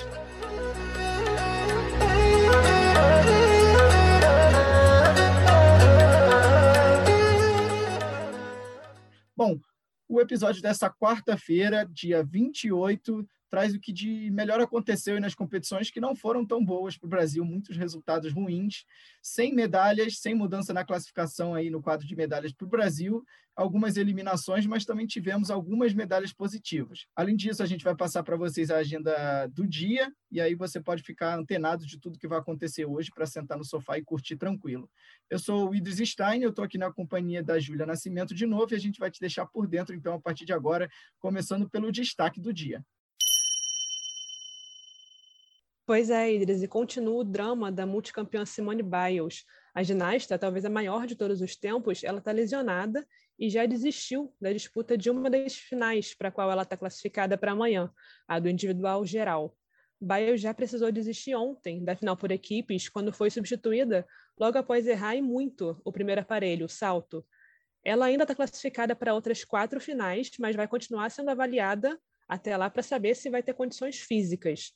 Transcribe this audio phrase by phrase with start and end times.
[10.09, 15.98] O episódio dessa quarta-feira, dia 28, traz o que de melhor aconteceu nas competições que
[15.98, 18.84] não foram tão boas para o Brasil, muitos resultados ruins,
[19.23, 23.24] sem medalhas, sem mudança na classificação aí no quadro de medalhas para o Brasil,
[23.56, 27.06] algumas eliminações, mas também tivemos algumas medalhas positivas.
[27.16, 30.79] Além disso, a gente vai passar para vocês a agenda do dia e aí você
[30.79, 34.37] pode ficar antenado de tudo que vai acontecer hoje para sentar no sofá e curtir
[34.37, 34.91] tranquilo.
[35.30, 38.74] Eu sou o Idris Stein, eu estou aqui na companhia da Júlia Nascimento de novo
[38.74, 41.91] e a gente vai te deixar por dentro, então, a partir de agora, começando pelo
[41.91, 42.85] destaque do dia.
[45.87, 49.45] Pois é, Idris, e continua o drama da multicampeã Simone Biles.
[49.73, 53.06] A ginasta, talvez a maior de todos os tempos, ela está lesionada
[53.38, 57.38] e já desistiu da disputa de uma das finais para a qual ela está classificada
[57.38, 57.88] para amanhã,
[58.26, 59.57] a do individual geral.
[60.01, 64.04] Biles já precisou desistir ontem da final por equipes, quando foi substituída
[64.37, 67.25] logo após errar e muito o primeiro aparelho, o salto.
[67.84, 72.69] Ela ainda está classificada para outras quatro finais, mas vai continuar sendo avaliada até lá
[72.69, 74.72] para saber se vai ter condições físicas.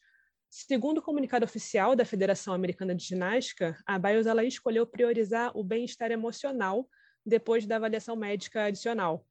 [0.52, 5.62] Segundo o comunicado oficial da Federação Americana de Ginástica, a Bios ela escolheu priorizar o
[5.62, 6.88] bem-estar emocional
[7.24, 9.24] depois da avaliação médica adicional.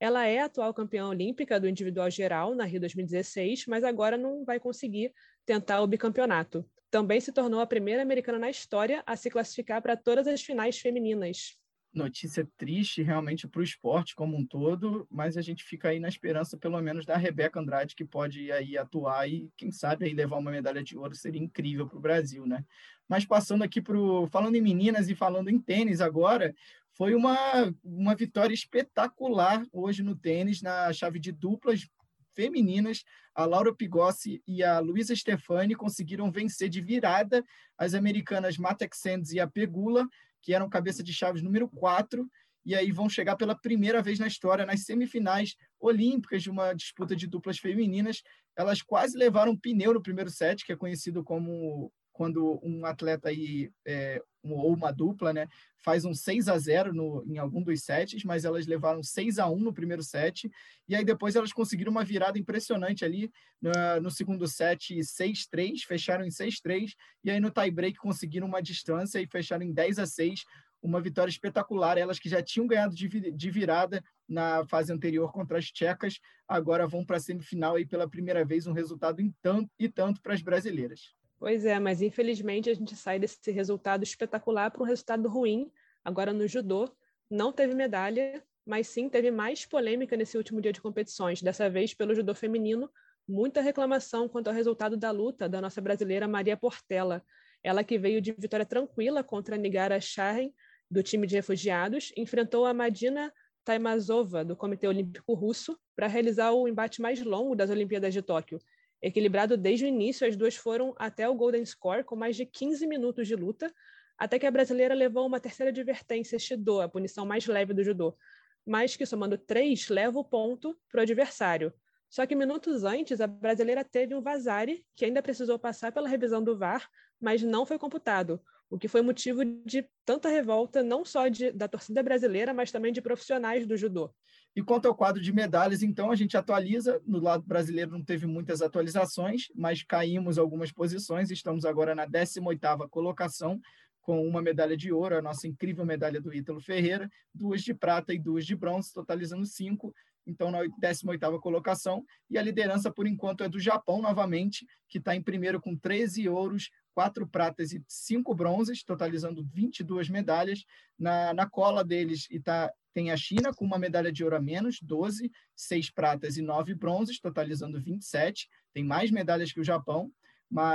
[0.00, 4.58] Ela é atual campeã olímpica do individual geral na Rio 2016, mas agora não vai
[4.58, 5.12] conseguir
[5.44, 6.64] tentar o bicampeonato.
[6.90, 10.78] Também se tornou a primeira americana na história a se classificar para todas as finais
[10.78, 11.61] femininas
[11.92, 16.08] notícia triste realmente para o esporte como um todo, mas a gente fica aí na
[16.08, 20.38] esperança, pelo menos, da Rebeca Andrade, que pode aí atuar e, quem sabe, aí levar
[20.38, 22.64] uma medalha de ouro seria incrível para o Brasil, né?
[23.08, 23.96] Mas passando aqui para
[24.30, 26.54] falando em meninas e falando em tênis agora,
[26.94, 31.86] foi uma, uma vitória espetacular hoje no tênis, na chave de duplas
[32.34, 33.04] femininas,
[33.34, 37.44] a Laura Pigossi e a Luísa Stefani conseguiram vencer de virada
[37.76, 40.06] as americanas Matex Sands e a Pegula,
[40.42, 42.28] que eram cabeça de chaves número 4,
[42.64, 47.16] e aí vão chegar pela primeira vez na história nas semifinais olímpicas de uma disputa
[47.16, 48.22] de duplas femininas.
[48.56, 51.92] Elas quase levaram um pneu no primeiro set, que é conhecido como
[52.22, 55.48] quando um atleta aí, é, ou uma dupla, né,
[55.84, 59.50] faz um 6 a 0 no, em algum dos sets, mas elas levaram 6 a
[59.50, 60.48] 1 no primeiro set,
[60.88, 63.28] e aí depois elas conseguiram uma virada impressionante ali
[63.60, 63.72] no,
[64.02, 66.92] no segundo set, 6-3, fecharam em 6-3,
[67.24, 70.44] e aí no tie-break conseguiram uma distância e fecharam em 10 a 6,
[70.80, 71.98] uma vitória espetacular.
[71.98, 76.86] Elas que já tinham ganhado de, de virada na fase anterior contra as tchecas, agora
[76.86, 80.34] vão para a semifinal e pela primeira vez um resultado em tanto e tanto para
[80.34, 81.20] as brasileiras.
[81.42, 85.72] Pois é, mas infelizmente a gente sai desse resultado espetacular para um resultado ruim.
[86.04, 86.88] Agora no judô,
[87.28, 91.92] não teve medalha, mas sim teve mais polêmica nesse último dia de competições, dessa vez
[91.94, 92.88] pelo judô feminino.
[93.26, 97.24] Muita reclamação quanto ao resultado da luta da nossa brasileira Maria Portela.
[97.60, 100.54] Ela que veio de vitória tranquila contra a Nigara Shahin,
[100.88, 106.68] do time de refugiados, enfrentou a Madina Taimazova, do Comitê Olímpico Russo, para realizar o
[106.68, 108.60] embate mais longo das Olimpíadas de Tóquio.
[109.02, 112.86] Equilibrado desde o início, as duas foram até o Golden Score, com mais de 15
[112.86, 113.72] minutos de luta,
[114.16, 118.16] até que a brasileira levou uma terceira advertência, Shido, a punição mais leve do judô,
[118.64, 121.72] mas que, somando três, leva o ponto para o adversário.
[122.08, 126.44] Só que minutos antes, a brasileira teve um vazare, que ainda precisou passar pela revisão
[126.44, 126.88] do VAR,
[127.20, 128.40] mas não foi computado,
[128.70, 132.92] o que foi motivo de tanta revolta, não só de, da torcida brasileira, mas também
[132.92, 134.14] de profissionais do judô.
[134.54, 137.00] E quanto ao quadro de medalhas, então, a gente atualiza.
[137.06, 141.30] No lado brasileiro não teve muitas atualizações, mas caímos algumas posições.
[141.30, 143.58] Estamos agora na 18ª colocação,
[144.02, 148.12] com uma medalha de ouro, a nossa incrível medalha do Ítalo Ferreira, duas de prata
[148.12, 149.94] e duas de bronze, totalizando cinco.
[150.26, 152.04] Então, na 18ª colocação.
[152.28, 156.28] E a liderança, por enquanto, é do Japão, novamente, que está em primeiro com 13
[156.28, 160.64] ouros, quatro pratas e cinco bronzes, totalizando 22 medalhas.
[160.98, 164.78] Na, na cola deles está tem a China com uma medalha de ouro a menos,
[164.82, 168.48] 12, seis pratas e nove bronzes, totalizando 27.
[168.72, 170.12] Tem mais medalhas que o Japão.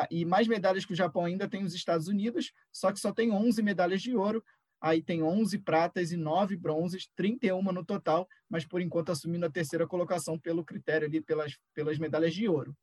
[0.09, 3.31] E mais medalhas que o Japão ainda tem os Estados Unidos, só que só tem
[3.31, 4.43] 11 medalhas de ouro.
[4.81, 9.51] Aí tem 11 pratas e 9 bronzes, 31 no total, mas por enquanto assumindo a
[9.51, 12.75] terceira colocação pelo critério ali, pelas, pelas medalhas de ouro.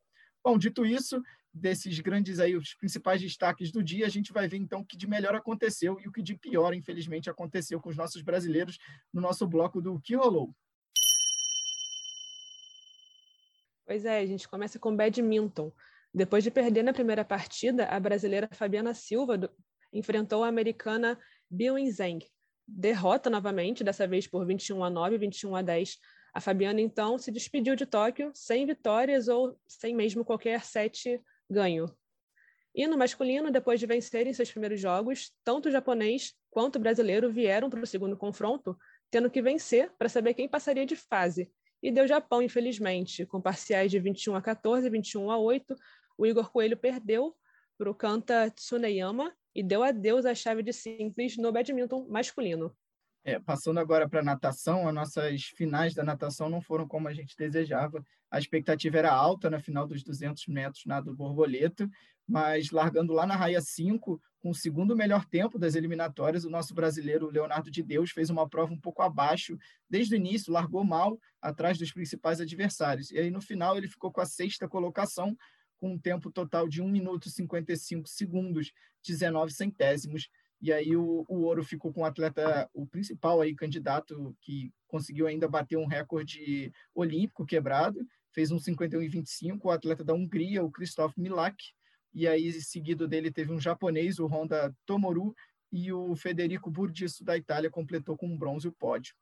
[0.43, 1.21] Bom, dito isso,
[1.55, 4.97] desses grandes aí, os principais destaques do dia, a gente vai ver então o que
[4.97, 8.77] de melhor aconteceu e o que de pior, infelizmente, aconteceu com os nossos brasileiros
[9.13, 10.53] no nosso bloco do que rolou.
[13.85, 15.71] Pois é, a gente começa com badminton.
[16.13, 19.49] Depois de perder na primeira partida, a brasileira Fabiana Silva do...
[19.93, 21.17] enfrentou a americana
[21.49, 22.25] Biwen Zhang.
[22.67, 25.99] Derrota novamente, dessa vez por 21 a 9, 21 a 10.
[26.33, 31.95] A Fabiana, então, se despediu de Tóquio sem vitórias ou sem mesmo qualquer set ganho.
[32.73, 37.31] E no masculino, depois de vencerem seus primeiros jogos, tanto o japonês quanto o brasileiro
[37.31, 38.77] vieram para o segundo confronto,
[39.09, 41.49] tendo que vencer para saber quem passaria de fase.
[41.81, 45.75] E deu Japão, infelizmente, com parciais de 21 a 14, 21 a 8.
[46.17, 47.33] O Igor Coelho perdeu
[47.77, 52.75] para o Kanta Tsuneyama e deu adeus à chave de simples no badminton masculino.
[53.27, 57.13] É, passando agora para a natação, as nossas finais da natação não foram como a
[57.13, 58.05] gente desejava.
[58.29, 61.89] A expectativa era alta na final dos 200 metros nado borboleta,
[62.27, 66.75] mas largando lá na raia 5, com o segundo melhor tempo das eliminatórias, o nosso
[66.75, 69.57] brasileiro Leonardo de Deus fez uma prova um pouco abaixo
[69.89, 73.09] desde o início, largou mal atrás dos principais adversários.
[73.09, 75.35] E aí no final ele ficou com a sexta colocação,
[75.79, 78.71] com um tempo total de 1 minuto e 55 segundos,
[79.03, 80.29] 19 centésimos.
[80.65, 85.27] E aí o, o ouro ficou com o atleta, o principal aí candidato que conseguiu
[85.27, 88.03] ainda bater um recorde olímpico quebrado,
[88.33, 91.55] fez um 51 e 25, o atleta da Hungria, o Christoph Milak,
[92.11, 95.35] e aí seguido dele teve um japonês, o Honda Tomoru,
[95.71, 99.13] e o Federico Burdisso da Itália completou com bronze o pódio.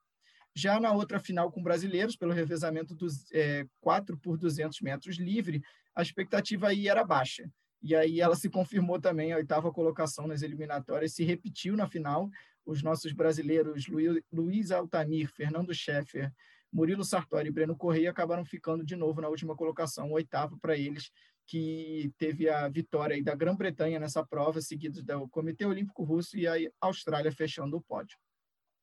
[0.56, 5.62] Já na outra final com brasileiros, pelo revezamento dos é, 4 por 200 metros livre,
[5.94, 7.52] a expectativa aí era baixa.
[7.84, 12.30] E aí ela se confirmou também, a oitava colocação nas eliminatórias, se repetiu na final.
[12.66, 13.86] Os nossos brasileiros
[14.32, 16.32] Luiz Altamir, Fernando Scheffer,
[16.72, 21.12] Murilo Sartori e Breno Correia acabaram ficando de novo na última colocação, oitavo para eles,
[21.46, 26.56] que teve a vitória da Grã-Bretanha nessa prova, seguido do Comitê Olímpico Russo e a
[26.80, 28.18] Austrália fechando o pódio.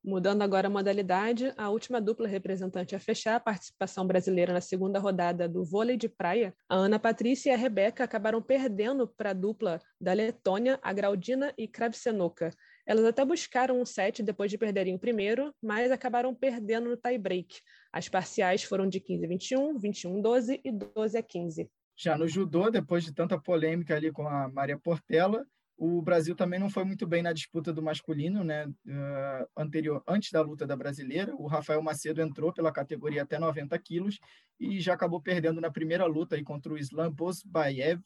[0.03, 4.99] Mudando agora a modalidade, a última dupla representante a fechar a participação brasileira na segunda
[4.99, 9.35] rodada do vôlei de praia, a Ana Patrícia e a Rebeca acabaram perdendo para a
[9.35, 12.51] dupla da Letônia, a Graudina e Kravsenoka.
[12.87, 17.61] Elas até buscaram um set depois de perderem o primeiro, mas acabaram perdendo no tie-break.
[17.93, 21.71] As parciais foram de 15 a 21, 21 a 12 e 12 a 15.
[21.95, 25.45] Já no judô, depois de tanta polêmica ali com a Maria Portela,
[25.83, 28.67] o Brasil também não foi muito bem na disputa do masculino, né?
[28.67, 33.79] Uh, anterior, antes da luta da brasileira, o Rafael Macedo entrou pela categoria até 90
[33.79, 34.21] quilos
[34.61, 38.03] e já acabou perdendo na primeira luta aí contra o Islam Bosbaev,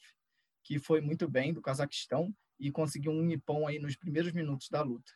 [0.62, 4.80] que foi muito bem do Cazaquistão e conseguiu um nipão aí nos primeiros minutos da
[4.80, 5.10] luta.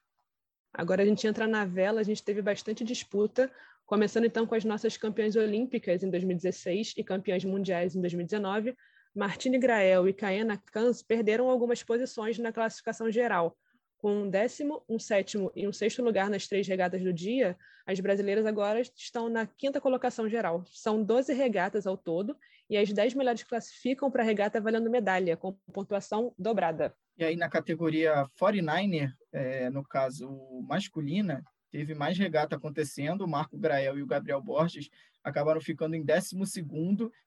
[0.74, 3.48] Agora a gente entra na vela, a gente teve bastante disputa.
[3.86, 8.76] Começando então com as nossas campeãs olímpicas em 2016 e campeãs mundiais em 2019,
[9.18, 13.58] Martine Grael e Kaena Kans perderam algumas posições na classificação geral.
[13.96, 17.98] Com um décimo, um sétimo e um sexto lugar nas três regatas do dia, as
[17.98, 20.62] brasileiras agora estão na quinta colocação geral.
[20.66, 22.36] São 12 regatas ao todo
[22.70, 26.94] e as 10 melhores classificam para a regata valendo medalha, com pontuação dobrada.
[27.18, 30.30] E aí na categoria 49er, é, no caso
[30.62, 31.42] masculina,
[31.72, 34.88] teve mais regata acontecendo, o Marco Grael e o Gabriel Borges
[35.24, 36.36] acabaram ficando em 12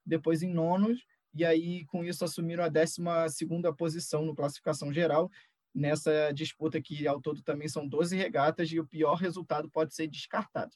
[0.05, 3.01] depois em nonos, e aí com isso assumiram a 12
[3.77, 5.29] posição no classificação geral,
[5.73, 10.07] nessa disputa que ao todo também são 12 regatas, e o pior resultado pode ser
[10.07, 10.71] descartado.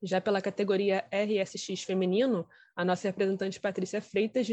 [0.00, 4.46] Já pela categoria RSX feminino, a nossa representante Patrícia Freitas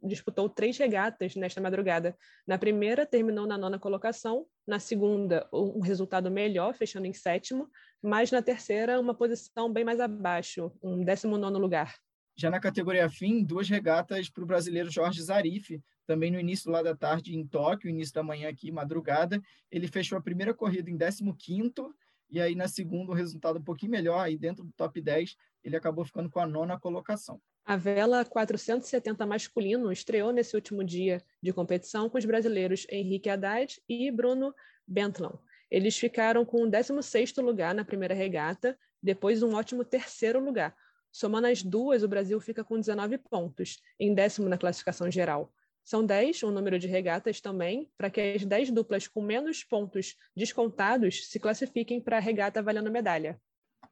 [0.00, 2.16] disputou três regatas nesta madrugada.
[2.46, 7.68] Na primeira, terminou na nona colocação, na segunda, um resultado melhor, fechando em sétimo,
[8.00, 11.92] mas na terceira, uma posição bem mais abaixo, um décimo nono lugar.
[12.34, 16.82] Já na categoria fim, duas regatas para o brasileiro Jorge Zarif, também no início lá
[16.82, 19.40] da tarde em Tóquio, início da manhã aqui, madrugada.
[19.70, 21.92] Ele fechou a primeira corrida em 15º,
[22.30, 25.76] e aí na segunda um resultado um pouquinho melhor, aí dentro do top 10, ele
[25.76, 27.40] acabou ficando com a nona colocação.
[27.64, 33.80] A vela 470 masculino estreou nesse último dia de competição com os brasileiros Henrique Haddad
[33.88, 34.52] e Bruno
[34.86, 35.36] Bentlon.
[35.70, 40.74] Eles ficaram com o 16º lugar na primeira regata, depois um ótimo terceiro lugar.
[41.12, 45.52] Somando as duas, o Brasil fica com 19 pontos, em décimo na classificação geral.
[45.84, 50.16] São 10 o número de regatas também, para que as 10 duplas com menos pontos
[50.34, 53.38] descontados se classifiquem para a regata valendo medalha.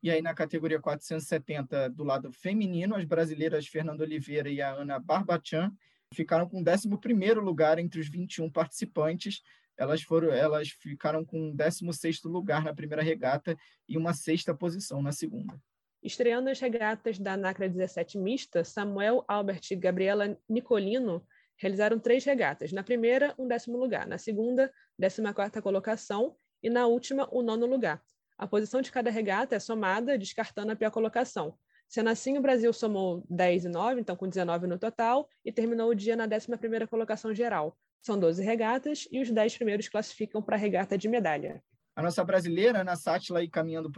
[0.03, 4.99] E aí, na categoria 470, do lado feminino, as brasileiras Fernanda Oliveira e a Ana
[4.99, 5.71] Barbachan
[6.15, 6.89] ficaram com o 11
[7.35, 9.43] lugar entre os 21 participantes.
[9.77, 15.03] Elas, foram, elas ficaram com o 16 lugar na primeira regata e uma sexta posição
[15.03, 15.61] na segunda.
[16.02, 21.26] Estreando as regatas da NACRA 17 mista, Samuel Albert e Gabriela Nicolino
[21.57, 22.73] realizaram três regatas.
[22.73, 24.07] Na primeira, um décimo lugar.
[24.07, 26.35] Na segunda, décima quarta colocação.
[26.62, 28.02] E na última, o nono lugar.
[28.38, 31.54] A posição de cada regata é somada, descartando a pior colocação.
[31.87, 35.90] Sendo assim, o Brasil somou 10 e 9, então com 19 no total, e terminou
[35.90, 37.76] o dia na 11ª colocação geral.
[38.00, 41.62] São 12 regatas e os 10 primeiros classificam para a regata de medalha.
[42.00, 43.92] A nossa brasileira, na Sátila, aí caminhando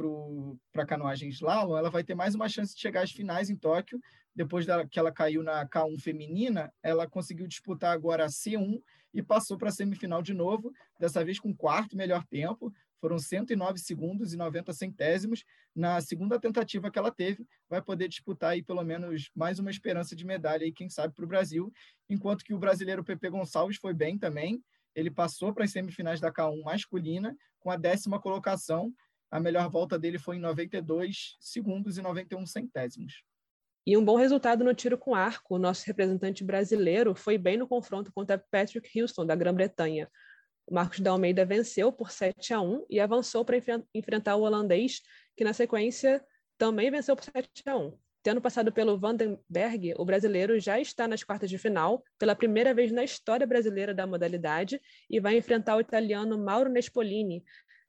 [0.72, 3.54] para a canoagem slalom, ela vai ter mais uma chance de chegar às finais em
[3.54, 4.00] Tóquio.
[4.34, 8.80] Depois que ela caiu na K1 feminina, ela conseguiu disputar agora a C1
[9.14, 13.78] e passou para a semifinal de novo, dessa vez com quarto melhor tempo, foram 109
[13.78, 15.44] segundos e 90 centésimos.
[15.72, 20.16] Na segunda tentativa que ela teve, vai poder disputar aí pelo menos mais uma esperança
[20.16, 21.72] de medalha, aí, quem sabe, para o Brasil.
[22.10, 24.60] Enquanto que o brasileiro Pepe Gonçalves foi bem também.
[24.94, 28.92] Ele passou para as semifinais da K1 masculina com a décima colocação.
[29.30, 33.22] A melhor volta dele foi em 92 segundos e 91 centésimos.
[33.86, 35.56] E um bom resultado no tiro com arco.
[35.56, 40.08] O nosso representante brasileiro foi bem no confronto contra Patrick Houston, da Grã-Bretanha.
[40.66, 43.56] O Marcos da Almeida venceu por 7 a 1 e avançou para
[43.92, 45.00] enfrentar o holandês,
[45.36, 46.24] que na sequência
[46.56, 47.98] também venceu por 7 a 1.
[48.22, 52.92] Tendo passado pelo Vandenberg, o brasileiro já está nas quartas de final, pela primeira vez
[52.92, 57.42] na história brasileira da modalidade, e vai enfrentar o italiano Mauro Nespolini,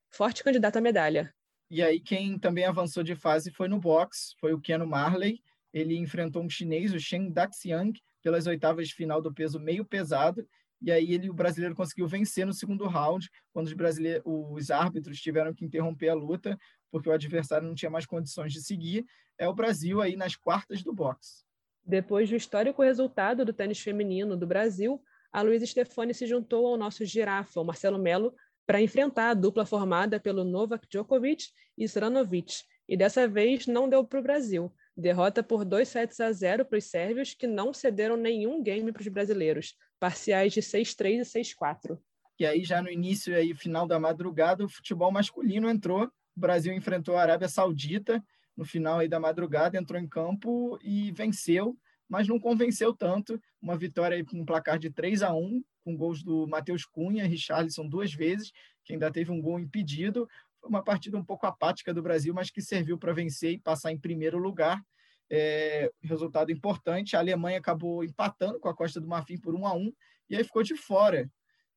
[0.09, 1.31] forte candidato à medalha.
[1.69, 5.39] E aí, quem também avançou de fase foi no boxe, foi o Keno Marley.
[5.71, 10.47] Ele enfrentou um chinês, o Shen Daxiang, pelas oitavas de final do peso meio pesado,
[10.83, 15.21] e aí ele, o brasileiro conseguiu vencer no segundo round, quando os, brasileiros, os árbitros
[15.21, 16.57] tiveram que interromper a luta,
[16.91, 19.05] porque o adversário não tinha mais condições de seguir.
[19.37, 21.45] É o Brasil aí nas quartas do boxe.
[21.85, 26.77] Depois do histórico resultado do tênis feminino do Brasil, a Luísa Stefani se juntou ao
[26.77, 28.35] nosso girafa, o Marcelo Melo,
[28.65, 31.45] para enfrentar a dupla formada pelo Novak Djokovic
[31.77, 32.63] e Sranovic.
[32.87, 34.71] E dessa vez não deu para o Brasil.
[34.95, 39.01] Derrota por 2 sets a 0 para os sérvios, que não cederam nenhum game para
[39.01, 41.99] os brasileiros, parciais de 6-3 e 6-4.
[42.39, 46.05] E aí, já no início e final da madrugada, o futebol masculino entrou.
[46.35, 48.23] O Brasil enfrentou a Arábia Saudita
[48.55, 53.41] no final aí da madrugada, entrou em campo e venceu, mas não convenceu tanto.
[53.61, 57.87] Uma vitória com um placar de 3 a 1 com gols do Matheus Cunha, Richarlison
[57.87, 58.53] duas vezes,
[58.85, 60.29] que ainda teve um gol impedido.
[60.63, 63.91] Foi uma partida um pouco apática do Brasil, mas que serviu para vencer e passar
[63.91, 64.81] em primeiro lugar.
[65.29, 67.17] É, resultado importante.
[67.17, 69.93] A Alemanha acabou empatando com a Costa do Marfim por 1 a 1
[70.29, 71.29] e aí ficou de fora.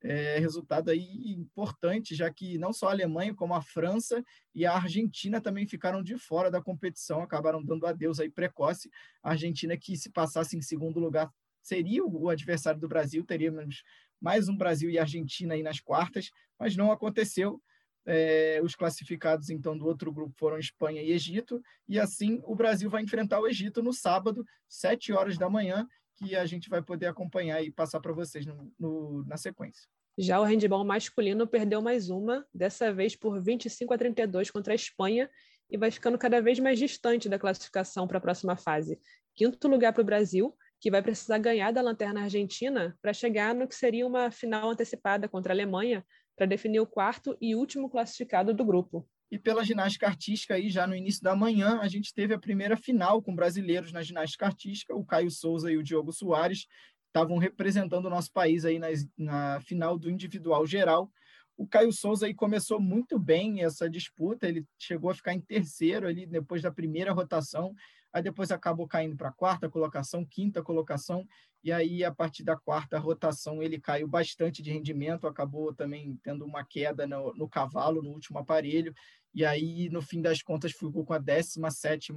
[0.05, 4.23] É, resultado aí importante, já que não só a Alemanha, como a França
[4.55, 8.88] e a Argentina também ficaram de fora da competição, acabaram dando adeus aí precoce.
[9.21, 11.28] A Argentina, que se passasse em segundo lugar,
[11.61, 13.83] seria o adversário do Brasil, teríamos
[14.21, 17.61] mais um Brasil e Argentina aí nas quartas, mas não aconteceu.
[18.07, 22.89] É, os classificados, então, do outro grupo foram Espanha e Egito, e assim o Brasil
[22.89, 27.07] vai enfrentar o Egito no sábado, sete horas da manhã, que a gente vai poder
[27.07, 29.89] acompanhar e passar para vocês no, no, na sequência.
[30.17, 34.77] Já o handball masculino perdeu mais uma, dessa vez por 25 a 32 contra a
[34.77, 35.29] Espanha,
[35.71, 38.99] e vai ficando cada vez mais distante da classificação para a próxima fase.
[39.35, 43.67] Quinto lugar para o Brasil, que vai precisar ganhar da Lanterna Argentina para chegar no
[43.67, 46.05] que seria uma final antecipada contra a Alemanha,
[46.37, 49.09] para definir o quarto e último classificado do grupo.
[49.31, 52.76] E pela ginástica artística, aí, já no início da manhã, a gente teve a primeira
[52.76, 54.95] final com brasileiros na ginástica artística.
[54.95, 56.66] O Caio Souza e o Diogo Soares
[57.09, 61.11] estavam representando o nosso país aí na, na final do individual geral.
[61.57, 66.07] O Caio Souza aí começou muito bem essa disputa, ele chegou a ficar em terceiro
[66.07, 67.75] ali depois da primeira rotação,
[68.16, 71.28] aí depois acabou caindo para quarta colocação, quinta colocação,
[71.62, 76.42] e aí a partir da quarta rotação ele caiu bastante de rendimento, acabou também tendo
[76.46, 78.94] uma queda no, no cavalo, no último aparelho,
[79.35, 82.11] e aí no fim das contas ficou com a 17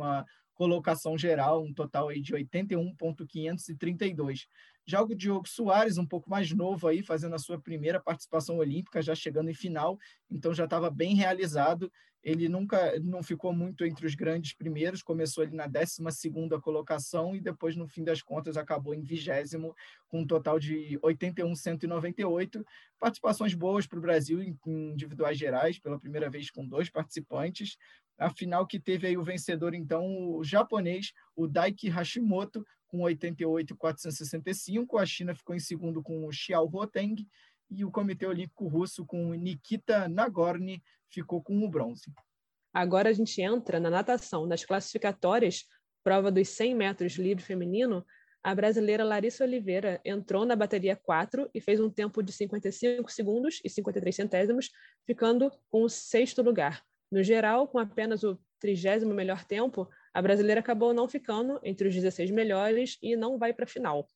[0.60, 4.46] colocação geral, um total aí de 81.532.
[4.86, 9.02] Já o Diogo Soares, um pouco mais novo aí, fazendo a sua primeira participação olímpica,
[9.02, 9.98] já chegando em final,
[10.30, 11.90] então já estava bem realizado,
[12.22, 16.02] ele nunca não ficou muito entre os grandes primeiros, começou ali na 12
[16.62, 19.74] colocação e depois, no fim das contas, acabou em vigésimo,
[20.10, 22.66] com um total de 81,198.
[23.00, 27.78] Participações boas para o Brasil em individuais gerais, pela primeira vez com dois participantes.
[28.20, 34.98] A final que teve aí o vencedor, então, o japonês, o Daiki Hashimoto, com 88,465.
[34.98, 37.26] A China ficou em segundo com o Xiao Roteng
[37.70, 42.12] e o Comitê Olímpico Russo, com Nikita Nagorny, ficou com o bronze.
[42.74, 44.46] Agora a gente entra na natação.
[44.46, 45.66] Nas classificatórias,
[46.04, 48.06] prova dos 100 metros livre feminino,
[48.44, 53.60] a brasileira Larissa Oliveira entrou na bateria 4 e fez um tempo de 55 segundos
[53.64, 54.72] e 53 centésimos,
[55.06, 56.82] ficando com o sexto lugar.
[57.12, 61.96] No geral, com apenas o trigésimo melhor tempo, a brasileira acabou não ficando entre os
[61.96, 64.08] 16 melhores e não vai para a final.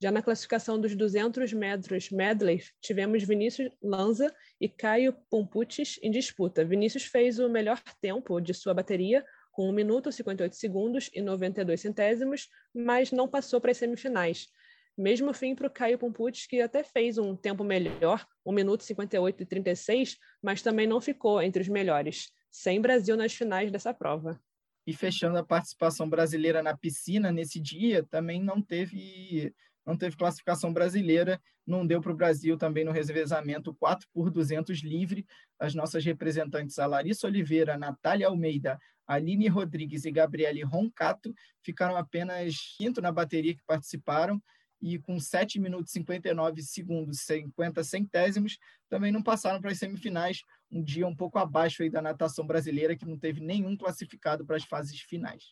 [0.00, 6.64] Já na classificação dos 200 metros medley, tivemos Vinícius Lanza e Caio Pomputis em disputa.
[6.64, 11.80] Vinícius fez o melhor tempo de sua bateria, com 1 minuto, 58 segundos e 92
[11.80, 14.48] centésimos, mas não passou para as semifinais.
[14.96, 19.42] Mesmo fim para o Caio Pompucci, que até fez um tempo melhor, 1 minuto, 58
[19.42, 24.38] e 36, mas também não ficou entre os melhores, sem Brasil nas finais dessa prova.
[24.86, 30.72] E fechando a participação brasileira na piscina nesse dia, também não teve não teve classificação
[30.72, 35.26] brasileira, não deu para o Brasil também no revezamento 4 por 200 livre.
[35.58, 42.54] As nossas representantes, a Larissa Oliveira, Natália Almeida, Aline Rodrigues e Gabriele Roncato, ficaram apenas
[42.76, 44.40] quinto na bateria que participaram
[44.82, 48.58] e com 7 minutos e 59 segundos 50 centésimos,
[48.88, 52.96] também não passaram para as semifinais, um dia um pouco abaixo aí da natação brasileira,
[52.96, 55.44] que não teve nenhum classificado para as fases finais.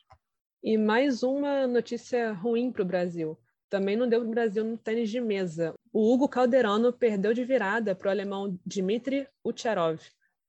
[0.62, 3.38] E mais uma notícia ruim para o Brasil
[3.70, 5.72] também não deu para o Brasil no tênis de mesa.
[5.92, 10.00] O Hugo Calderano perdeu de virada para o alemão Dmitry Ucharov,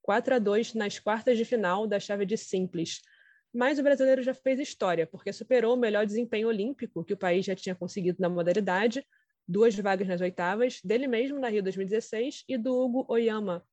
[0.02, 3.00] 4 a 2 nas quartas de final da chave de simples.
[3.52, 7.44] Mas o brasileiro já fez história, porque superou o melhor desempenho olímpico que o país
[7.44, 9.06] já tinha conseguido na modalidade,
[9.46, 13.64] duas vagas nas oitavas, dele mesmo na Rio 2016 e do Hugo Oyama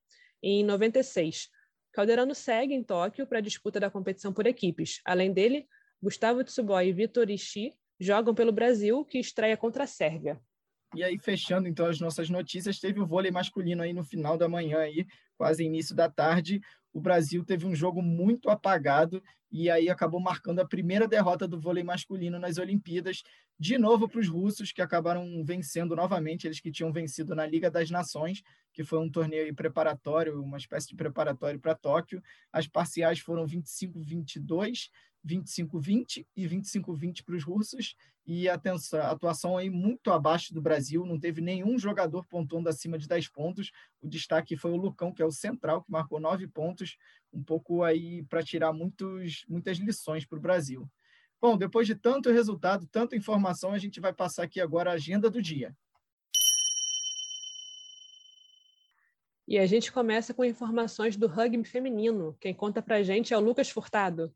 [0.44, 1.50] em 96.
[1.94, 5.02] Calderano segue em Tóquio para a disputa da competição por equipes.
[5.06, 5.68] Além dele,
[6.02, 10.40] Gustavo Tsuboy e Vitor Ishii jogam pelo Brasil, que estreia contra a Sérvia.
[10.96, 14.50] E aí, fechando então as nossas notícias, teve o vôlei masculino aí no final da
[14.50, 15.06] manhã, aí,
[15.38, 16.60] quase início da tarde.
[16.94, 21.60] O Brasil teve um jogo muito apagado e aí acabou marcando a primeira derrota do
[21.60, 23.24] vôlei masculino nas Olimpíadas,
[23.60, 27.70] de novo para os russos, que acabaram vencendo novamente, eles que tinham vencido na Liga
[27.70, 28.42] das Nações,
[28.72, 32.22] que foi um torneio preparatório, uma espécie de preparatório para Tóquio.
[32.54, 34.90] As parciais foram 25-22
[35.26, 37.96] 25-20 e 25-20 para os russos.
[38.26, 38.60] E a
[39.10, 43.72] atuação aí muito abaixo do Brasil, não teve nenhum jogador pontuando acima de 10 pontos.
[44.02, 46.96] O destaque foi o Lucão, que é o central, que marcou 9 pontos,
[47.34, 50.88] um pouco aí para tirar muitos, muitas lições para o Brasil.
[51.42, 55.30] Bom, depois de tanto resultado, tanta informação, a gente vai passar aqui agora a agenda
[55.30, 55.76] do dia.
[59.48, 62.38] E a gente começa com informações do rugby feminino.
[62.40, 64.32] Quem conta pra gente é o Lucas Furtado.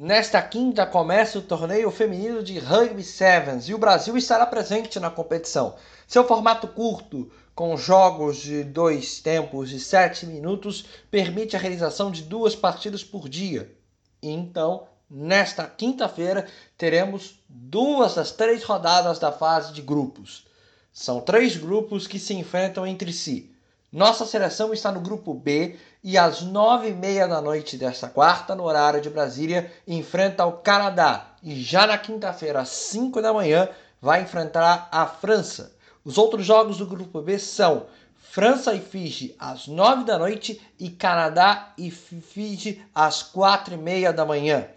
[0.00, 5.10] Nesta quinta começa o torneio feminino de Rugby Sevens e o Brasil estará presente na
[5.10, 5.74] competição.
[6.06, 12.22] Seu formato curto, com jogos de dois tempos de sete minutos, permite a realização de
[12.22, 13.76] duas partidas por dia.
[14.22, 20.46] Então, nesta quinta-feira, teremos duas das três rodadas da fase de grupos.
[20.92, 23.52] São três grupos que se enfrentam entre si.
[23.90, 28.54] Nossa seleção está no grupo B e às nove e meia da noite desta quarta,
[28.54, 31.28] no horário de Brasília, enfrenta o Canadá.
[31.42, 33.66] E já na quinta-feira, às cinco da manhã,
[33.98, 35.72] vai enfrentar a França.
[36.04, 40.90] Os outros jogos do grupo B são França e Fiji às nove da noite e
[40.90, 44.68] Canadá e Fiji às quatro e meia da manhã.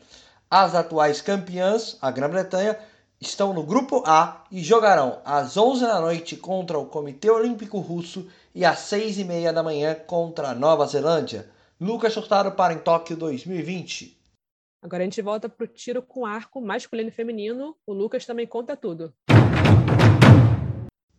[0.49, 2.79] As atuais campeãs, a Grã-Bretanha,
[3.19, 8.25] estão no grupo A e jogarão às 11 da noite contra o Comitê Olímpico Russo
[8.53, 11.49] e às 6 e meia da manhã contra a Nova Zelândia.
[11.79, 14.17] Lucas Hurtado para em Tóquio 2020.
[14.83, 17.75] Agora a gente volta para o tiro com arco masculino e feminino.
[17.85, 19.13] O Lucas também conta tudo.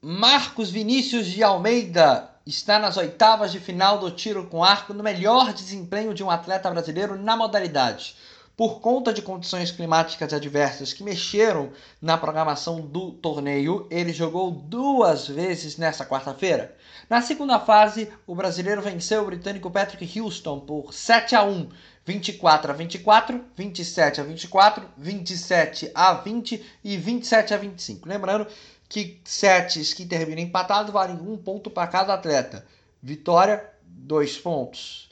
[0.00, 5.52] Marcos Vinícius de Almeida está nas oitavas de final do tiro com arco no melhor
[5.52, 8.16] desempenho de um atleta brasileiro na modalidade
[8.56, 15.26] por conta de condições climáticas adversas que mexeram na programação do torneio, ele jogou duas
[15.26, 16.76] vezes nesta quarta-feira.
[17.08, 21.70] Na segunda fase, o brasileiro venceu o britânico Patrick Houston por 7 a 1,
[22.04, 28.08] 24 a 24, 27 a 24, 27 a 20 e 27 a 25.
[28.08, 28.46] Lembrando
[28.88, 32.66] que sets que terminam empatados valem um ponto para cada atleta.
[33.02, 35.10] Vitória, dois pontos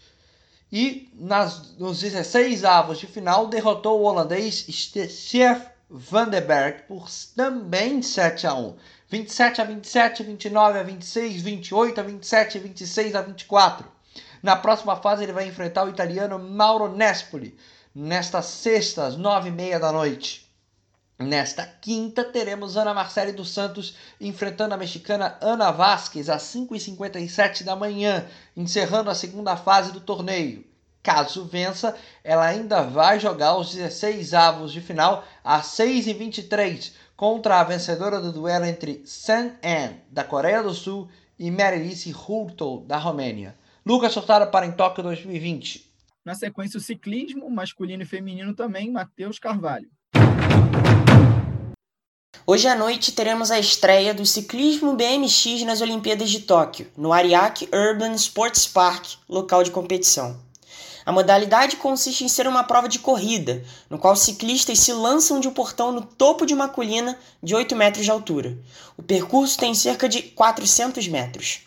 [0.72, 5.66] e nas, nos 16 avos de final derrotou o holandês Stef
[6.46, 8.76] Berg por também 7 a 1.
[9.09, 13.87] 27 a 27, 29 a 26, 28 a 27, 26 a 24.
[14.40, 17.59] Na próxima fase ele vai enfrentar o italiano Mauro Nespoli
[17.92, 20.49] nesta sexta às 9h30 da noite.
[21.20, 27.76] Nesta quinta, teremos Ana Marcele dos Santos enfrentando a mexicana Ana Vasquez às 5h57 da
[27.76, 30.64] manhã, encerrando a segunda fase do torneio.
[31.02, 37.64] Caso vença, ela ainda vai jogar os 16 avos de final às 6h23 contra a
[37.64, 41.06] vencedora do duelo entre San An, da Coreia do Sul,
[41.38, 43.54] e Merilice Hurtol, da Romênia.
[43.85, 45.87] Lucas Sortada para em Tóquio 2020.
[46.24, 49.90] Na sequência, o ciclismo masculino e feminino também, Matheus Carvalho.
[52.52, 57.68] Hoje à noite teremos a estreia do ciclismo BMX nas Olimpíadas de Tóquio, no Ariake
[57.72, 60.36] Urban Sports Park, local de competição.
[61.06, 65.46] A modalidade consiste em ser uma prova de corrida, no qual ciclistas se lançam de
[65.46, 68.58] um portão no topo de uma colina de 8 metros de altura.
[68.96, 71.60] O percurso tem cerca de 400 metros.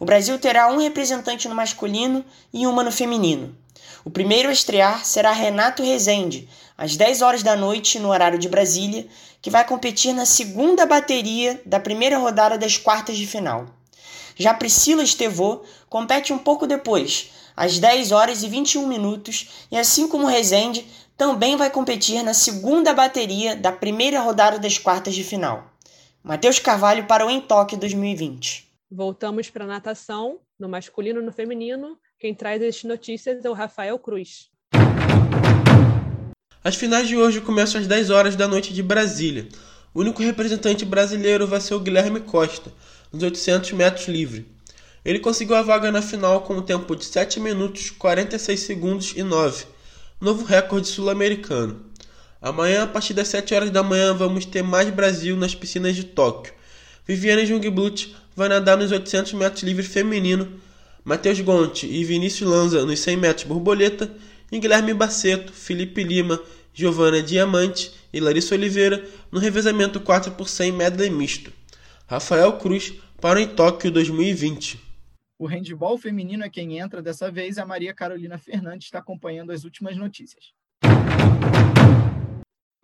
[0.00, 3.54] O Brasil terá um representante no masculino e uma no feminino.
[4.02, 8.48] O primeiro a estrear será Renato Rezende, às 10 horas da noite, no horário de
[8.48, 9.06] Brasília,
[9.42, 13.66] que vai competir na segunda bateria da primeira rodada das quartas de final.
[14.36, 20.06] Já Priscila Estevô compete um pouco depois, às 10 horas e 21 minutos, e assim
[20.08, 25.70] como Rezende, também vai competir na segunda bateria da primeira rodada das quartas de final.
[26.22, 28.70] Matheus Carvalho para o Em Tóquio 2020.
[28.88, 31.98] Voltamos para a natação, no masculino e no feminino.
[32.18, 34.51] Quem traz as notícias é o Rafael Cruz.
[36.64, 39.48] As finais de hoje começam às 10 horas da noite de Brasília.
[39.92, 42.72] O único representante brasileiro vai ser o Guilherme Costa,
[43.12, 44.46] nos 800 metros livre.
[45.04, 49.24] Ele conseguiu a vaga na final com um tempo de 7 minutos 46 segundos e
[49.24, 49.64] 9,
[50.20, 51.84] novo recorde sul-americano.
[52.40, 56.04] Amanhã, a partir das 7 horas da manhã, vamos ter mais Brasil nas piscinas de
[56.04, 56.54] Tóquio.
[57.04, 60.60] Viviane Jungblut vai nadar nos 800 metros livre feminino,
[61.04, 64.08] Matheus Gonti e Vinícius Lanza nos 100 metros borboleta,
[64.52, 66.38] e Guilherme Baceto, Felipe Lima,
[66.74, 71.50] Giovana Diamante e Larissa Oliveira no revezamento 4 por 100 medley misto.
[72.06, 74.78] Rafael Cruz para em Tóquio 2020.
[75.38, 77.56] O handball feminino é quem entra dessa vez.
[77.56, 80.52] A Maria Carolina Fernandes está acompanhando as últimas notícias.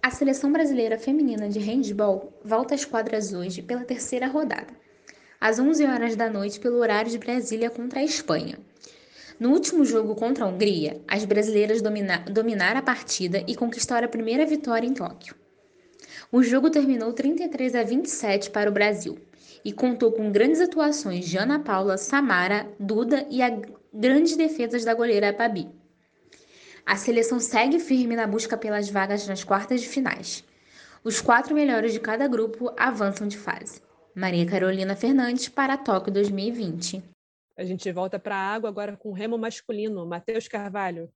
[0.03, 4.73] A seleção brasileira feminina de handball volta às quadras hoje pela terceira rodada,
[5.39, 8.59] às 11 horas da noite pelo horário de Brasília contra a Espanha.
[9.39, 14.11] No último jogo contra a Hungria, as brasileiras domina dominaram a partida e conquistaram a
[14.11, 15.37] primeira vitória em Tóquio.
[16.33, 19.17] O jogo terminou 33 a 27 para o Brasil
[19.65, 23.57] e contou com grandes atuações de Ana Paula, Samara, Duda e a
[23.95, 25.69] grandes defesas da goleira Babi.
[26.85, 30.43] A seleção segue firme na busca pelas vagas nas quartas de finais.
[31.05, 33.81] Os quatro melhores de cada grupo avançam de fase.
[34.15, 37.18] Maria Carolina Fernandes para Tóquio 2020.
[37.59, 40.07] A gente volta para a água agora com o remo masculino.
[40.07, 41.11] Matheus Carvalho.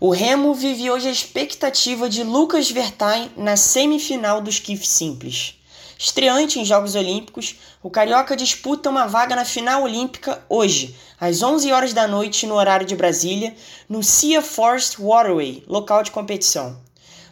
[0.00, 5.62] O Remo vive hoje a expectativa de Lucas Vertain na semifinal do esquife simples.
[5.96, 11.70] Estreante em Jogos Olímpicos, o Carioca disputa uma vaga na final olímpica hoje, às 11
[11.70, 13.54] horas da noite no horário de Brasília,
[13.88, 16.82] no Sea Forest Waterway, local de competição.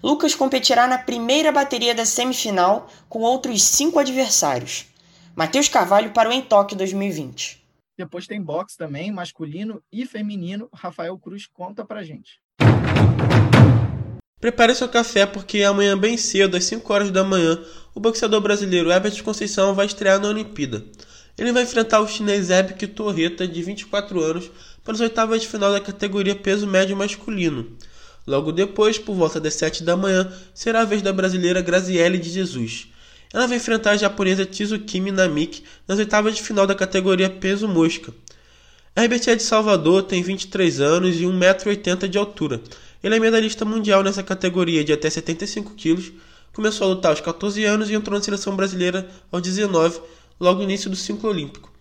[0.00, 4.91] Lucas competirá na primeira bateria da semifinal com outros cinco adversários.
[5.34, 7.64] Matheus Carvalho para o Em Tóquio 2020.
[7.96, 10.68] Depois tem boxe também, masculino e feminino.
[10.74, 12.40] Rafael Cruz conta pra gente.
[14.38, 17.58] Prepare seu café porque amanhã bem cedo, às 5 horas da manhã,
[17.94, 20.84] o boxeador brasileiro Herbert Conceição vai estrear na Olimpíada.
[21.38, 24.50] Ele vai enfrentar o chinês Epic Torreta, de 24 anos,
[24.84, 27.74] para as oitavas de final da categoria peso médio masculino.
[28.26, 32.28] Logo depois, por volta das 7 da manhã, será a vez da brasileira Graziele de
[32.28, 32.91] Jesus.
[33.32, 38.12] Ela vai enfrentar a japonesa Tsukimi Namiki nas oitavas de final da categoria peso mosca.
[38.94, 42.60] Herbert é de Salvador, tem 23 anos e 1,80m de altura.
[43.02, 46.12] Ele é medalhista mundial nessa categoria de até 75 quilos.
[46.52, 50.00] Começou a lutar aos 14 anos e entrou na seleção brasileira aos 19,
[50.38, 51.72] logo no início do ciclo olímpico.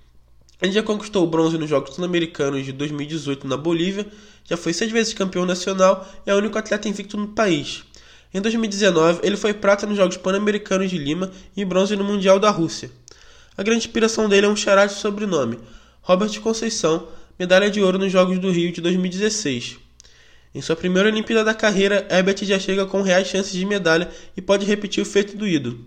[0.61, 4.07] Ele já conquistou o bronze nos Jogos Sul-Americanos de 2018 na Bolívia,
[4.45, 7.83] já foi seis vezes campeão nacional e é o único atleta invicto no país.
[8.33, 12.49] Em 2019, ele foi prata nos Jogos Pan-Americanos de Lima e bronze no Mundial da
[12.49, 12.89] Rússia.
[13.57, 15.59] A grande inspiração dele é um xará de sobrenome,
[16.01, 19.77] Robert Conceição, medalha de ouro nos Jogos do Rio de 2016.
[20.55, 24.41] Em sua primeira Olimpíada da carreira, Herbert já chega com reais chances de medalha e
[24.41, 25.79] pode repetir o feito do ídolo.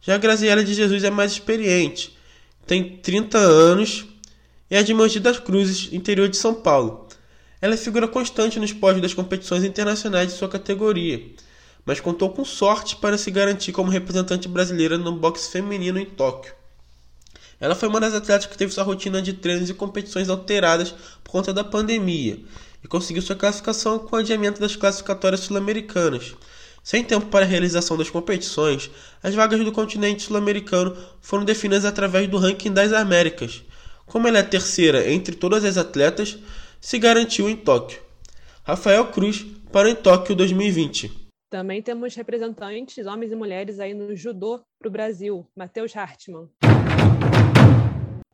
[0.00, 2.16] Já a Graziela de Jesus é mais experiente,
[2.66, 4.06] tem 30 anos
[4.70, 7.03] e é de Mogi das Cruzes, interior de São Paulo.
[7.64, 11.24] Ela é figura constante nos pódios das competições internacionais de sua categoria,
[11.82, 16.52] mas contou com sorte para se garantir como representante brasileira no boxe feminino em Tóquio.
[17.58, 21.30] Ela foi uma das atletas que teve sua rotina de treinos e competições alteradas por
[21.30, 22.38] conta da pandemia
[22.84, 26.34] e conseguiu sua classificação com o adiamento das classificatórias sul-americanas.
[26.82, 28.90] Sem tempo para a realização das competições,
[29.22, 33.62] as vagas do continente sul-americano foram definidas através do ranking das Américas.
[34.04, 36.36] Como ela é terceira entre todas as atletas,
[36.84, 37.98] se garantiu em Tóquio.
[38.62, 39.42] Rafael Cruz
[39.72, 41.30] para em Tóquio 2020.
[41.48, 45.46] Também temos representantes, homens e mulheres, aí no judô para o Brasil.
[45.56, 46.50] Matheus Hartmann.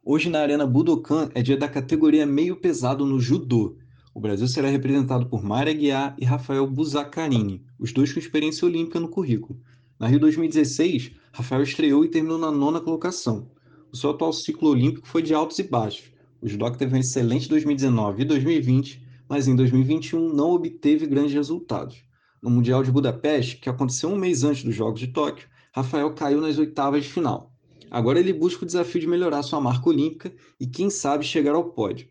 [0.04, 3.76] Hoje na Arena Budokan é dia da categoria meio pesado no judô.
[4.12, 8.98] O Brasil será representado por Mária Guiar e Rafael Buzacarini, os dois com experiência olímpica
[8.98, 9.60] no currículo.
[9.96, 13.48] Na Rio 2016, Rafael estreou e terminou na nona colocação.
[13.92, 16.10] O seu atual ciclo olímpico foi de altos e baixos,
[16.42, 22.02] O judoca teve um excelente 2019 e 2020, mas em 2021 não obteve grandes resultados.
[22.42, 26.40] No Mundial de Budapeste, que aconteceu um mês antes dos Jogos de Tóquio, Rafael caiu
[26.40, 27.54] nas oitavas de final.
[27.90, 31.72] Agora ele busca o desafio de melhorar sua marca olímpica e, quem sabe, chegar ao
[31.72, 32.08] pódio.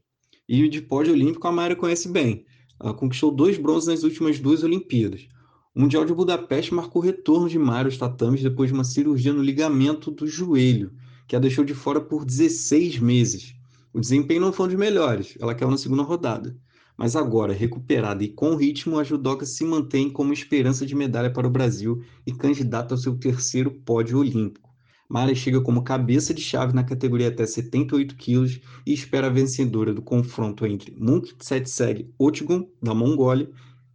[0.48, 2.46] E de pódio olímpico a Mayra conhece bem.
[2.80, 5.28] Ela conquistou dois bronzes nas últimas duas Olimpíadas.
[5.74, 9.34] O Mundial de Budapeste marcou o retorno de Mayra aos tatames depois de uma cirurgia
[9.34, 10.92] no ligamento do joelho,
[11.28, 13.56] que a deixou de fora por 16 meses.
[13.94, 16.56] O desempenho não foi um dos melhores, ela caiu na segunda rodada.
[16.96, 21.48] Mas agora, recuperada e com ritmo, a judoca se mantém como esperança de medalha para
[21.48, 24.70] o Brasil e candidata ao seu terceiro pódio olímpico.
[25.08, 29.92] Mara chega como cabeça de chave na categoria até 78 quilos e espera a vencedora
[29.92, 33.50] do confronto entre Munk Tsetseg Otgun, da Mongólia,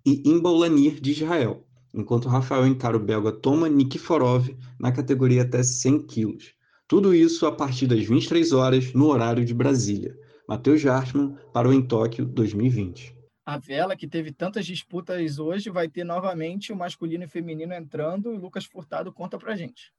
[0.05, 6.03] e Imbaulanir, de Israel, enquanto Rafael encara o belga Toma Nikiforov na categoria até 100
[6.07, 6.53] quilos.
[6.95, 10.17] Tudo isso a partir das 23 horas no horário de Brasília.
[10.49, 13.13] Matheus Jartmann para o Em Tóquio 2020.
[13.45, 18.33] A vela, que teve tantas disputas hoje, vai ter novamente o masculino e feminino entrando
[18.33, 19.93] e Lucas Furtado conta pra gente.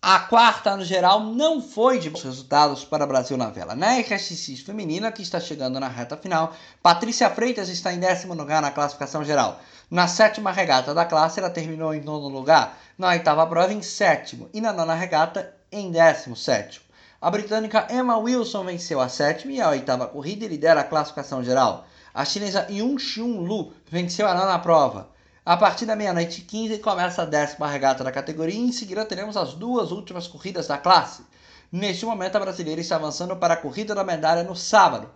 [0.00, 3.74] A quarta no geral não foi de bons resultados para o Brasil na vela.
[3.74, 8.62] Na RSX feminina, que está chegando na reta final, Patrícia Freitas está em décimo lugar
[8.62, 9.60] na classificação geral.
[9.90, 12.78] Na sétima regata da classe, ela terminou em nono lugar.
[12.96, 14.48] Na oitava prova, em sétimo.
[14.54, 16.84] E na nona regata, em décimo sétimo.
[17.20, 21.42] A britânica Emma Wilson venceu a sétima e a oitava corrida e lidera a classificação
[21.42, 21.86] geral.
[22.12, 25.08] A chinesa Yun Xiun Lu venceu a nona prova.
[25.44, 29.04] A partir da meia-noite e 15 começa a décima regata da categoria e em seguida
[29.04, 31.24] teremos as duas últimas corridas da classe.
[31.72, 35.10] Neste momento, a brasileira está avançando para a corrida da medalha no sábado,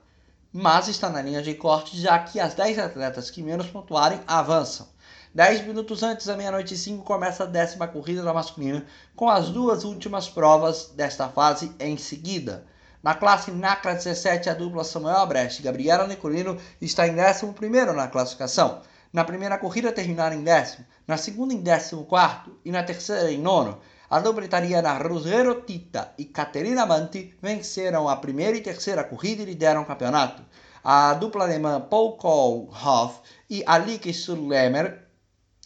[0.52, 4.88] mas está na linha de corte já que as 10 atletas que menos pontuarem avançam.
[5.34, 9.50] 10 minutos antes da meia-noite e 5 começa a décima corrida da masculina, com as
[9.50, 12.64] duas últimas provas desta fase em seguida.
[13.02, 18.08] Na classe NACRA 17, a dupla Samuel Abrecht e Gabriela Nicolino está em 11 na
[18.08, 18.80] classificação.
[19.12, 23.38] Na primeira corrida terminaram em décimo, na segunda em décimo quarto e na terceira em
[23.38, 23.78] nono.
[24.10, 29.46] A dupla italiana Rosero Tita e Caterina Manti venceram a primeira e terceira corrida e
[29.46, 30.42] lideram o campeonato.
[30.82, 35.07] A dupla alemã Paul Kohlhoff e Alike Surlemer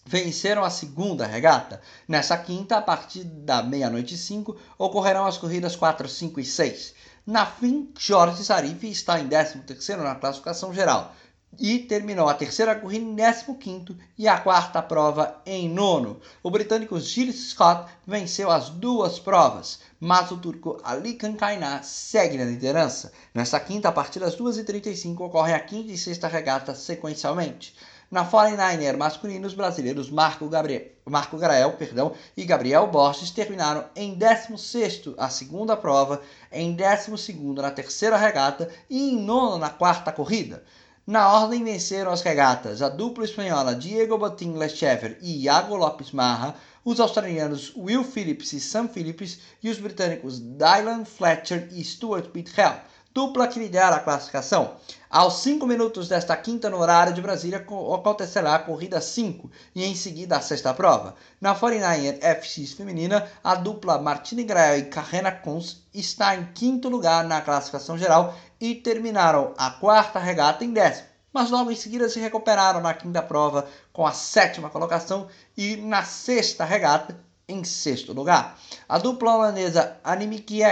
[0.05, 1.81] venceram a segunda regata.
[2.07, 6.95] Nessa quinta, a partir da meia-noite e cinco, ocorrerão as corridas 4, 5 e 6.
[7.27, 11.15] Na fim, Jorge Zarif está em 13 terceiro na classificação geral
[11.59, 16.21] e terminou a terceira corrida em 15 e a quarta prova em nono.
[16.43, 22.45] O britânico Gilles Scott venceu as duas provas, mas o turco Ali Kankainar segue na
[22.45, 23.13] liderança.
[23.35, 27.75] Nesta quinta, a partir das 2h35, ocorre a quinta e sexta regata sequencialmente.
[28.13, 34.15] Na 49er masculino, os brasileiros Marco, Gabriel, Marco Grael perdão, e Gabriel Borges terminaram em
[34.19, 36.21] 16º a segunda prova,
[36.53, 40.63] em 12º na terceira regata e em nono na quarta corrida.
[41.07, 46.55] Na ordem venceram as regatas a dupla espanhola Diego Botin Lechever e Iago Lopes Marra,
[46.85, 52.79] os australianos Will Phillips e Sam Phillips e os britânicos Dylan Fletcher e Stuart Bithell,
[53.15, 54.77] dupla que lidera a classificação.
[55.11, 59.95] Aos 5 minutos desta quinta no horário de Brasília acontecerá a corrida 5 e em
[59.95, 61.15] seguida a sexta prova.
[61.39, 67.25] Na 49er FX feminina, a dupla Martine Grael e Carrena Kunz está em quinto lugar
[67.25, 72.19] na classificação geral e terminaram a quarta regata em décimo, mas logo em seguida se
[72.19, 78.59] recuperaram na quinta prova com a sétima colocação e na sexta regata em sexto lugar.
[78.89, 80.63] A dupla holandesa Annemiek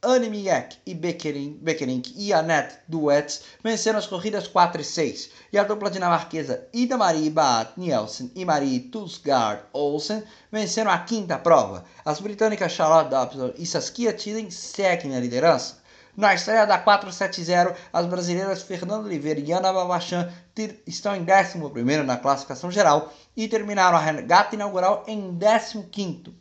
[0.00, 5.90] Animiek e Beckerink e Annette Duets venceram as corridas 4 e 6, e a dupla
[5.90, 11.84] dinamarquesa Ida Marie Baat Nielsen e Marie Tusgaard Olsen venceram a quinta prova.
[12.04, 15.78] As britânicas Charlotte Dobson e Saskia Tiden seguem na liderança.
[16.16, 20.32] Na estreia da 470, as brasileiras Fernando Oliveira e Ana Babachan
[20.86, 25.36] estão em 11 na classificação geral e terminaram a regata inaugural em
[25.90, 26.34] 15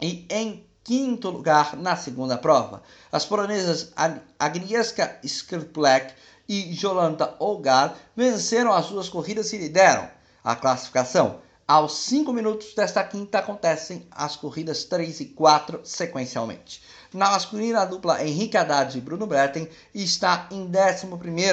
[0.00, 2.82] e em quinto lugar na segunda prova.
[3.10, 3.92] As polonesas
[4.38, 6.14] Agnieszka Skripek
[6.48, 10.08] e Jolanta Olgar venceram as duas corridas e lideram
[10.42, 11.40] a classificação.
[11.66, 16.82] Aos 5 minutos desta quinta acontecem as corridas 3 e 4 sequencialmente.
[17.14, 21.06] Na masculina, a dupla Henrique Haddad e Bruno Bretten está em 11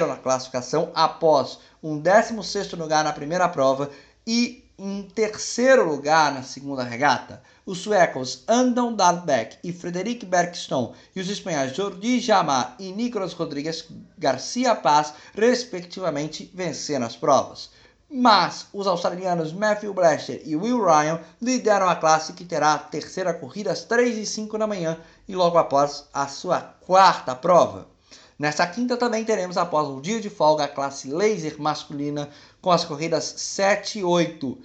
[0.07, 3.89] na classificação após um 16 lugar na primeira prova
[4.25, 7.41] e em terceiro lugar na segunda regata.
[7.65, 13.87] Os suecos Andon Dahlbeck e Frederic Bergstone e os espanhóis Jordi Jamar e Nicolas Rodrigues
[14.17, 17.69] Garcia Paz, respectivamente, venceram as provas.
[18.11, 23.33] mas os australianos Matthew Blaster e Will Ryan lideram a classe que terá a terceira
[23.33, 27.87] corrida às 3 e 5 da manhã e logo após a sua quarta prova.
[28.39, 32.29] Nesta quinta também teremos após um dia de folga a classe laser masculina
[32.61, 34.57] com as corridas 7, 8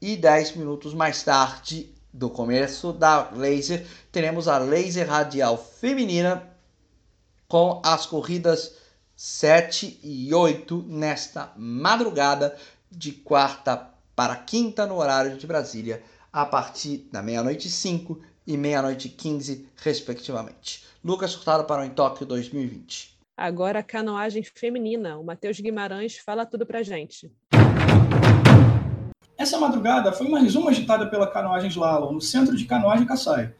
[0.00, 6.42] e 10 minutos mais tarde do começo da laser teremos a laser radial feminina
[7.48, 8.74] com as corridas
[9.14, 12.56] 7 e 8 nesta madrugada
[12.90, 19.08] de quarta para quinta no horário de Brasília, a partir da meia-noite 5 e meia-noite
[19.08, 20.84] 15, respectivamente.
[21.04, 23.16] Lucas Furtado para o Em Tóquio 2020.
[23.36, 25.18] Agora canoagem feminina.
[25.18, 27.30] O Matheus Guimarães fala tudo pra gente.
[29.46, 33.52] Essa madrugada foi mais uma agitada pela canoagem slalom no centro de canoagem Kassai.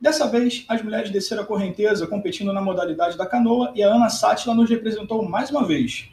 [0.00, 4.10] Dessa vez, as mulheres desceram a correnteza competindo na modalidade da canoa e a Ana
[4.10, 6.10] Sátila nos representou mais uma vez.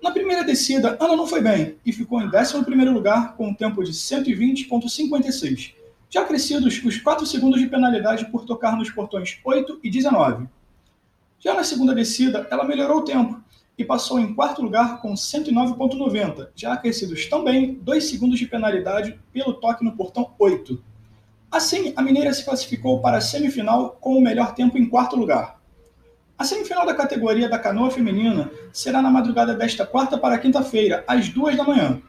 [0.00, 2.56] Na primeira descida, Ana não foi bem e ficou em 11
[2.88, 5.74] lugar com um tempo de 120,56,
[6.08, 10.46] já crescidos os 4 segundos de penalidade por tocar nos portões 8 e 19.
[11.40, 13.42] Já na segunda descida, ela melhorou o tempo
[13.78, 19.54] e passou em quarto lugar com 109,90, já acrescidos também 2 segundos de penalidade pelo
[19.54, 20.82] toque no portão 8.
[21.50, 25.60] Assim, a Mineira se classificou para a semifinal com o melhor tempo em quarto lugar.
[26.38, 31.28] A semifinal da categoria da canoa feminina será na madrugada desta quarta para quinta-feira, às
[31.28, 32.00] duas da manhã.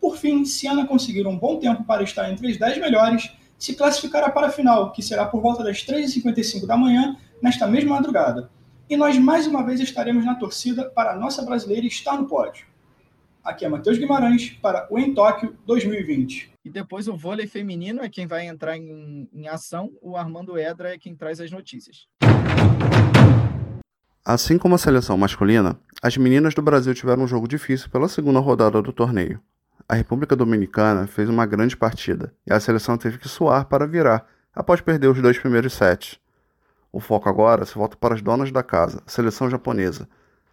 [0.00, 3.74] Por fim, se Ana conseguir um bom tempo para estar entre as dez melhores, se
[3.74, 8.50] classificará para a final, que será por volta das 3h55 da manhã, nesta mesma madrugada.
[8.90, 12.66] E nós mais uma vez estaremos na torcida para a nossa brasileira estar no pódio.
[13.44, 16.50] Aqui é Matheus Guimarães para o Em Tóquio 2020.
[16.64, 20.92] E depois o vôlei feminino é quem vai entrar em, em ação, o Armando Edra
[20.92, 22.08] é quem traz as notícias.
[24.24, 28.40] Assim como a seleção masculina, as meninas do Brasil tiveram um jogo difícil pela segunda
[28.40, 29.40] rodada do torneio.
[29.88, 34.26] A República Dominicana fez uma grande partida e a seleção teve que suar para virar,
[34.52, 36.18] após perder os dois primeiros sets.
[36.92, 40.08] O foco agora se volta para as donas da casa, a seleção japonesa.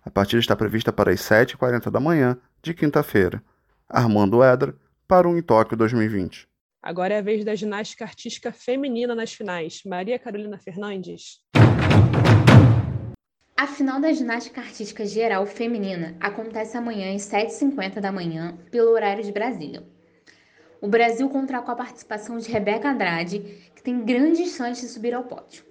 [0.05, 3.41] A partida está prevista para as 7h40 da manhã de quinta-feira.
[3.89, 4.75] Armando Edra,
[5.07, 6.47] para o Em Tóquio 2020.
[6.81, 9.81] Agora é a vez da ginástica artística feminina nas finais.
[9.83, 11.41] Maria Carolina Fernandes.
[13.57, 19.23] A final da ginástica artística geral feminina acontece amanhã às 7h50 da manhã, pelo horário
[19.23, 19.83] de Brasília.
[20.79, 23.39] O Brasil contará com a participação de Rebeca Andrade,
[23.75, 25.65] que tem grandes chances de subir ao pódio.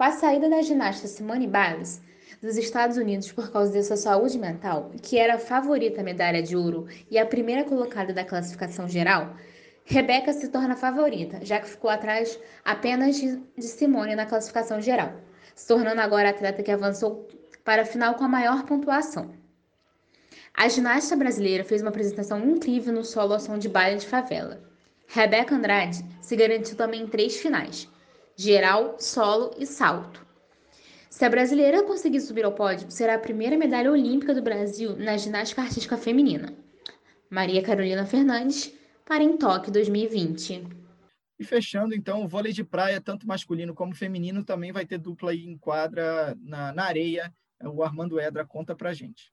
[0.00, 2.00] Com a saída da ginasta Simone Biles,
[2.40, 6.56] dos Estados Unidos por causa de sua saúde mental, que era a favorita medalha de
[6.56, 9.36] ouro e a primeira colocada da classificação geral,
[9.84, 15.12] Rebeca se torna favorita, já que ficou atrás apenas de Simone na classificação geral,
[15.54, 17.28] se tornando agora a atleta que avançou
[17.62, 19.34] para a final com a maior pontuação.
[20.54, 24.62] A ginasta brasileira fez uma apresentação incrível no solo ao som de baile de favela.
[25.06, 27.86] Rebeca Andrade se garantiu também em três finais:
[28.40, 30.26] geral, solo e salto.
[31.10, 35.14] Se a brasileira conseguir subir ao pódio, será a primeira medalha olímpica do Brasil na
[35.18, 36.50] ginástica artística feminina.
[37.28, 38.72] Maria Carolina Fernandes,
[39.04, 40.66] para em Tóquio 2020.
[41.38, 45.32] E fechando, então, o vôlei de praia, tanto masculino como feminino, também vai ter dupla
[45.32, 47.30] aí em quadra na, na areia.
[47.62, 49.30] O Armando Edra conta pra gente.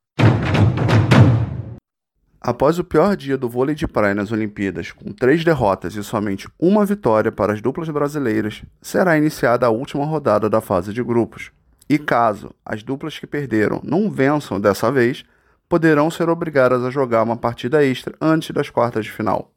[2.40, 6.48] Após o pior dia do vôlei de praia nas Olimpíadas, com três derrotas e somente
[6.60, 11.52] uma vitória para as duplas brasileiras, será iniciada a última rodada da fase de grupos.
[11.90, 15.26] E caso as duplas que perderam não vençam dessa vez,
[15.68, 19.52] poderão ser obrigadas a jogar uma partida extra antes das quartas de final.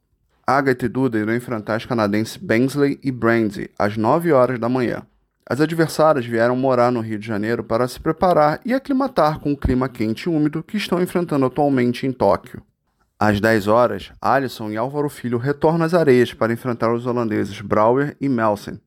[0.45, 5.03] Agatha e Duda irão enfrentar as canadenses Bensley e Brandy às 9 horas da manhã.
[5.47, 9.57] As adversárias vieram morar no Rio de Janeiro para se preparar e aclimatar com o
[9.57, 12.61] clima quente e úmido que estão enfrentando atualmente em Tóquio.
[13.23, 18.17] Às 10 horas, Alisson e Álvaro Filho retornam às areias para enfrentar os holandeses Brouwer
[18.19, 18.81] e Melsen,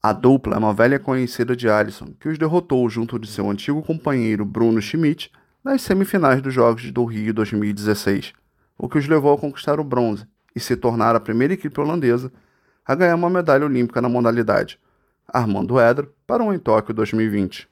[0.00, 3.82] a dupla é uma velha conhecida de Alisson, que os derrotou junto de seu antigo
[3.82, 5.32] companheiro Bruno Schmidt
[5.64, 8.32] nas semifinais dos Jogos do Rio 2016,
[8.78, 10.24] o que os levou a conquistar o bronze
[10.54, 12.30] e se tornar a primeira equipe holandesa
[12.86, 14.78] a ganhar uma medalha olímpica na modalidade.
[15.26, 17.69] Armando Edra para o Em Tóquio 2020.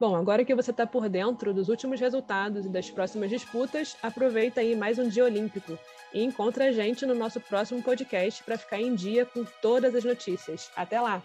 [0.00, 4.60] Bom, agora que você está por dentro dos últimos resultados e das próximas disputas, aproveita
[4.60, 5.76] aí mais um dia olímpico
[6.14, 10.04] e encontra a gente no nosso próximo podcast para ficar em dia com todas as
[10.04, 10.70] notícias.
[10.76, 11.20] Até lá!